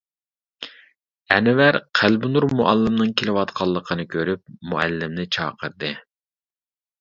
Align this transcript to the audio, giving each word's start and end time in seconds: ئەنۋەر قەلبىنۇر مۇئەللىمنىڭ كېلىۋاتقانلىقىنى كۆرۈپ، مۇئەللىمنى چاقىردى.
ئەنۋەر 1.33 1.77
قەلبىنۇر 1.99 2.47
مۇئەللىمنىڭ 2.61 3.11
كېلىۋاتقانلىقىنى 3.21 4.07
كۆرۈپ، 4.15 4.43
مۇئەللىمنى 4.73 5.27
چاقىردى. 5.39 5.93